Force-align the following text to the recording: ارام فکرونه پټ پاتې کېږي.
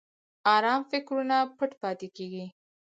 ارام 0.55 0.81
فکرونه 0.91 1.37
پټ 1.57 1.71
پاتې 1.81 2.07
کېږي. 2.15 2.45